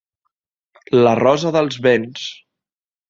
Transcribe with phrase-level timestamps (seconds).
[1.07, 2.25] La Rosa dels Vents.